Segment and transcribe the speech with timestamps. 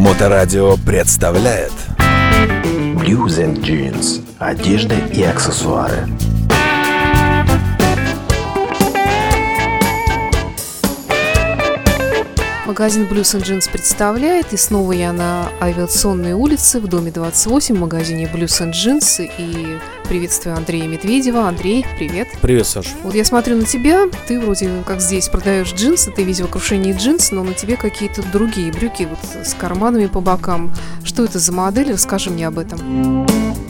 [0.00, 1.72] Моторадио представляет
[2.96, 4.24] Blues and Jeans.
[4.38, 6.08] Одежда и аксессуары.
[12.70, 17.80] Магазин Blues and Jeans представляет, и снова я на авиационной улице в доме 28 в
[17.80, 19.76] магазине Blues and Jeans и
[20.08, 21.48] приветствую Андрея Медведева.
[21.48, 22.28] Андрей, привет.
[22.40, 22.94] Привет, Саш.
[23.02, 26.92] Вот я смотрю на тебя, ты вроде как здесь продаешь джинсы, ты весь в окружении
[26.92, 30.72] джинс, но на тебе какие-то другие брюки вот с карманами по бокам.
[31.02, 31.90] Что это за модель?
[31.90, 33.26] Расскажи мне об этом.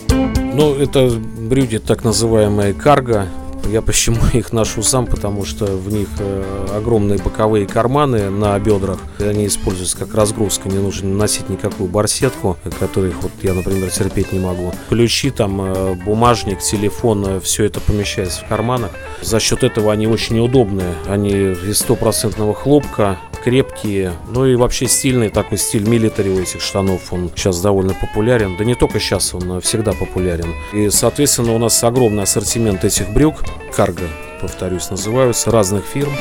[0.09, 3.29] Ну, это брюки так называемые карго,
[3.71, 8.99] я почему их ношу сам, потому что в них э, огромные боковые карманы на бедрах.
[9.19, 14.39] Они используются как разгрузка, не нужно носить никакую барсетку, которых вот я, например, терпеть не
[14.39, 14.73] могу.
[14.89, 18.91] Ключи, там, э, бумажник, телефон, э, все это помещается в карманах.
[19.23, 20.95] За счет этого они очень удобные.
[21.09, 27.13] Они из стопроцентного хлопка, крепкие, ну и вообще стильный такой стиль милитари у этих штанов,
[27.13, 30.55] он сейчас довольно популярен, да не только сейчас, он всегда популярен.
[30.73, 33.43] И, соответственно, у нас огромный ассортимент этих брюк,
[33.75, 34.09] карго,
[34.41, 36.13] повторюсь, называются, разных фирм.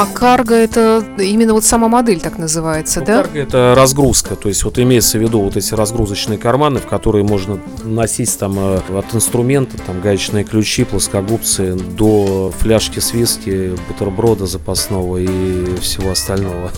[0.00, 3.22] А карго это именно вот сама модель так называется, ну, да?
[3.24, 7.24] Карго это разгрузка, то есть вот имеется в виду вот эти разгрузочные карманы, в которые
[7.24, 14.46] можно носить там э, от инструмента, там гаечные ключи, плоскогубцы до фляжки с виски, бутерброда
[14.46, 16.70] запасного и всего остального.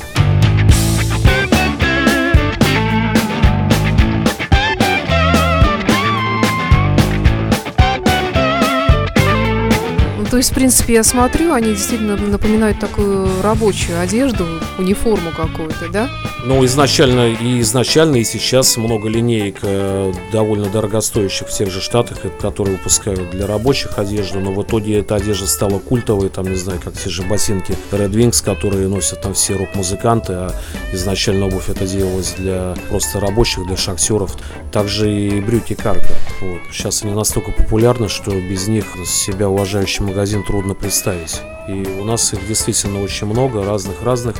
[10.30, 14.46] То есть, в принципе, я смотрю, они действительно напоминают такую рабочую одежду,
[14.78, 16.08] униформу какую-то, да?
[16.44, 22.18] Ну, изначально и изначально, и сейчас много линеек э, довольно дорогостоящих в тех же штатах,
[22.40, 26.80] которые выпускают для рабочих одежду, но в итоге эта одежда стала культовой, там, не знаю,
[26.82, 30.54] как те же ботинки Red Wings, которые носят там все рок-музыканты, а
[30.92, 34.36] изначально обувь это делалась для просто рабочих, для шахтеров.
[34.70, 36.06] Также и брюки карго.
[36.40, 36.60] Вот.
[36.72, 41.40] Сейчас они настолько популярны, что без них себя уважающий магазин трудно представить.
[41.68, 44.36] И у нас их действительно очень много, разных-разных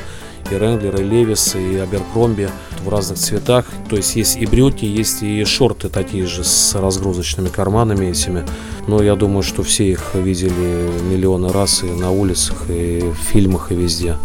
[0.51, 2.49] и Ренглер, и Левис, и Аберкромби
[2.85, 3.67] в разных цветах.
[3.89, 8.45] То есть есть и брюки, есть и шорты такие же с разгрузочными карманами этими.
[8.87, 13.71] Но я думаю, что все их видели миллионы раз и на улицах, и в фильмах,
[13.71, 14.17] и везде.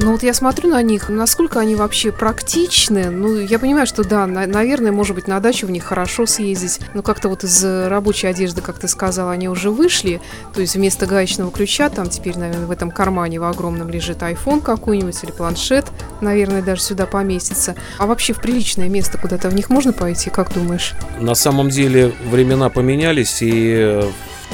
[0.00, 3.10] Ну вот я смотрю на них, насколько они вообще практичны.
[3.10, 6.78] Ну, я понимаю, что да, на, наверное, может быть, на дачу в них хорошо съездить.
[6.94, 10.20] Но как-то вот из рабочей одежды, как ты сказала, они уже вышли.
[10.54, 14.60] То есть вместо гаечного ключа там теперь, наверное, в этом кармане в огромном лежит iPhone
[14.60, 15.86] какой-нибудь или планшет.
[16.20, 17.74] Наверное, даже сюда поместится.
[17.98, 20.94] А вообще в приличное место куда-то в них можно пойти, как думаешь?
[21.18, 24.08] На самом деле времена поменялись, и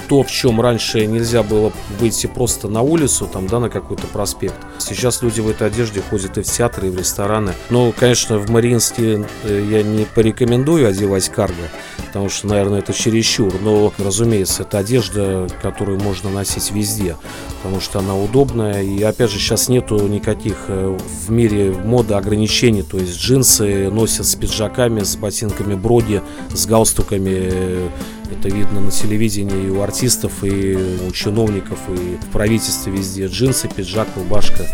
[0.08, 4.56] то, в чем раньше нельзя было выйти просто на улицу, там, да, на какой-то проспект.
[4.78, 7.52] Сейчас люди в этой одежде ходят и в театры, и в рестораны.
[7.70, 11.70] Но, конечно, в Мариинске э, я не порекомендую одевать карго,
[12.06, 13.54] потому что, наверное, это чересчур.
[13.60, 17.16] Но, разумеется, это одежда, которую можно носить везде,
[17.62, 18.82] потому что она удобная.
[18.82, 22.82] И, опять же, сейчас нету никаких э, в мире моды ограничений.
[22.82, 26.20] То есть джинсы носят с пиджаками, с ботинками броди,
[26.52, 27.90] с галстуками,
[28.30, 30.76] это видно на телевидении и у артистов, и
[31.06, 33.26] у чиновников, и в правительстве везде.
[33.26, 34.66] Джинсы, пиджак, рубашка.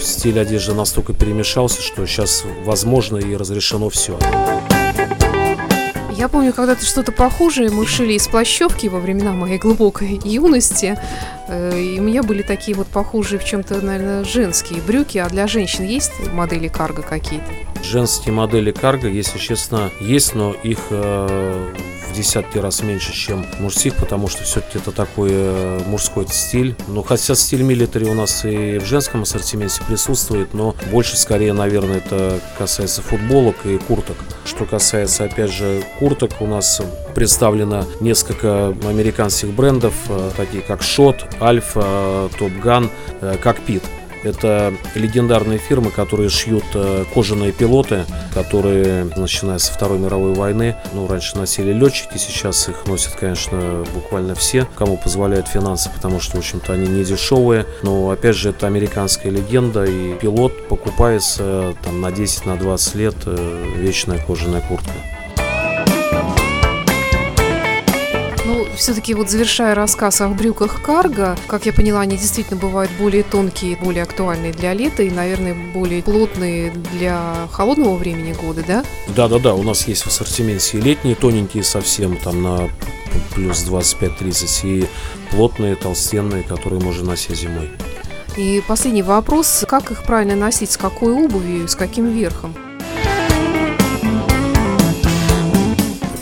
[0.00, 4.18] Стиль одежды настолько перемешался, что сейчас возможно и разрешено все.
[6.22, 10.96] Я помню, когда-то что-то похожее мы шили из плащевки во времена моей глубокой юности.
[11.48, 15.18] Э, и у меня были такие вот похожие в чем-то, наверное, женские брюки.
[15.18, 17.46] А для женщин есть модели карго какие-то?
[17.82, 21.72] Женские модели карго, если честно, есть, но их э,
[22.12, 26.76] в десятки раз меньше, чем мужских, потому что все-таки это такой э, мужской стиль.
[26.88, 31.98] Но хотя стиль милитари у нас и в женском ассортименте присутствует, но больше скорее, наверное,
[31.98, 34.16] это касается футболок и курток.
[34.44, 36.80] Что касается, опять же, курток, у нас
[37.14, 43.82] представлено несколько американских брендов, э, такие как Shot, Alpha, Top Gun, Cockpit.
[44.22, 51.08] Это легендарные фирмы, которые шьют э, кожаные пилоты, которые, начиная со Второй мировой войны, ну,
[51.08, 56.38] раньше носили летчики, сейчас их носят, конечно, буквально все, кому позволяют финансы, потому что, в
[56.38, 57.66] общем-то, они не дешевые.
[57.82, 63.16] Но, опять же, это американская легенда, и пилот покупается там на 10-20 на 20 лет
[63.26, 64.92] э, вечная кожаная куртка.
[68.76, 73.76] Все-таки вот завершая рассказ о брюках карго, как я поняла, они действительно бывают более тонкие,
[73.76, 78.84] более актуальные для лета и, наверное, более плотные для холодного времени года, да?
[79.08, 79.54] Да, да, да.
[79.54, 82.70] У нас есть в ассортименте и летние тоненькие совсем, там на
[83.34, 84.86] плюс 25-30, и
[85.30, 87.70] плотные, толстенные, которые можно носить зимой.
[88.36, 89.64] И последний вопрос.
[89.68, 90.70] Как их правильно носить?
[90.70, 92.54] С какой обувью с каким верхом?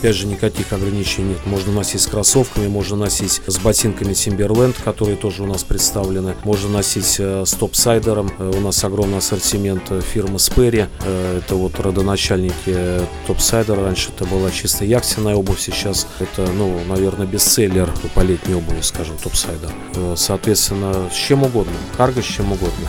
[0.01, 1.45] Опять же, никаких ограничений нет.
[1.45, 6.37] Можно носить с кроссовками, можно носить с ботинками Timberland, которые тоже у нас представлены.
[6.43, 8.33] Можно носить э, с топсайдером.
[8.39, 10.89] Э, у нас огромный ассортимент э, фирмы Sperry.
[11.37, 13.85] Это вот родоначальники топсайдера.
[13.85, 19.19] Раньше это была чисто яхтенная обувь, сейчас это, ну, наверное, бестселлер по летней обуви, скажем,
[19.23, 19.71] топсайдер.
[20.17, 21.75] Соответственно, с чем угодно.
[21.99, 22.89] Карго с чем угодно.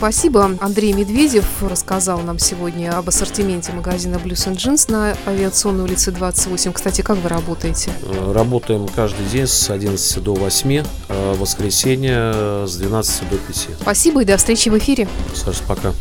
[0.00, 0.56] Спасибо.
[0.60, 6.72] Андрей Медведев рассказал нам сегодня об ассортименте магазина Blues and Jeans на авиационной улице 28.
[6.72, 7.90] Кстати, как вы работаете?
[8.04, 13.68] Э, работаем каждый день с 11 до 8, а воскресенье с 12 до 5.
[13.82, 15.06] Спасибо и до встречи в эфире.
[15.34, 15.92] Саша, пока.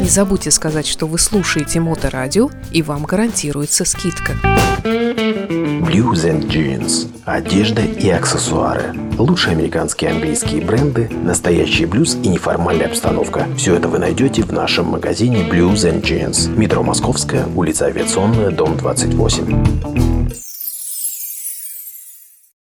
[0.00, 4.32] Не забудьте сказать, что вы слушаете Моторадио, и вам гарантируется скидка.
[4.82, 7.08] Blues and Jeans.
[7.24, 9.07] Одежда и аксессуары.
[9.18, 13.46] Лучшие американские и английские бренды, настоящий блюз и неформальная обстановка.
[13.56, 16.48] Все это вы найдете в нашем магазине Blues and Jeans.
[16.56, 20.17] Метро Московская, улица Авиационная, дом 28.